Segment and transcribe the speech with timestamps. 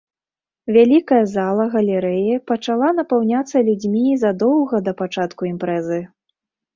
[0.75, 6.01] Вялікая зала галерэі пачала напаўняцца людзьмі задоўга да пачатку імпрэзы.